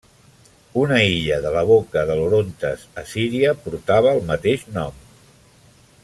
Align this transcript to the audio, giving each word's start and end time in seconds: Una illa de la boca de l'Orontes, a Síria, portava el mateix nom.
Una 0.83 0.95
illa 1.07 1.35
de 1.43 1.51
la 1.55 1.61
boca 1.73 2.05
de 2.11 2.15
l'Orontes, 2.21 2.87
a 3.03 3.05
Síria, 3.13 3.53
portava 3.67 4.15
el 4.17 4.23
mateix 4.31 4.65
nom. 4.79 5.01